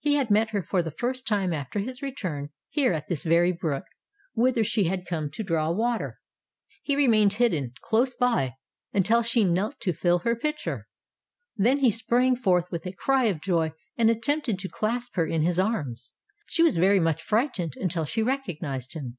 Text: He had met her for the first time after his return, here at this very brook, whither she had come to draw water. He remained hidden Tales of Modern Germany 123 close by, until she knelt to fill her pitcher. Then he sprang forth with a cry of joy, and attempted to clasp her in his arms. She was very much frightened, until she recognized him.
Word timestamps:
He 0.00 0.16
had 0.16 0.30
met 0.30 0.50
her 0.50 0.62
for 0.62 0.82
the 0.82 0.90
first 0.90 1.26
time 1.26 1.50
after 1.50 1.78
his 1.78 2.02
return, 2.02 2.50
here 2.68 2.92
at 2.92 3.08
this 3.08 3.24
very 3.24 3.52
brook, 3.52 3.84
whither 4.34 4.62
she 4.64 4.84
had 4.84 5.06
come 5.06 5.30
to 5.30 5.42
draw 5.42 5.70
water. 5.70 6.20
He 6.82 6.94
remained 6.94 7.32
hidden 7.32 7.72
Tales 7.90 8.12
of 8.12 8.20
Modern 8.20 8.36
Germany 8.36 8.56
123 8.92 9.04
close 9.06 9.14
by, 9.14 9.16
until 9.16 9.22
she 9.22 9.50
knelt 9.50 9.80
to 9.80 9.98
fill 9.98 10.18
her 10.30 10.36
pitcher. 10.36 10.88
Then 11.56 11.78
he 11.78 11.90
sprang 11.90 12.36
forth 12.36 12.66
with 12.70 12.84
a 12.84 12.92
cry 12.92 13.24
of 13.28 13.40
joy, 13.40 13.72
and 13.96 14.10
attempted 14.10 14.58
to 14.58 14.68
clasp 14.68 15.16
her 15.16 15.26
in 15.26 15.40
his 15.40 15.58
arms. 15.58 16.12
She 16.44 16.62
was 16.62 16.76
very 16.76 17.00
much 17.00 17.22
frightened, 17.22 17.72
until 17.78 18.04
she 18.04 18.22
recognized 18.22 18.92
him. 18.92 19.16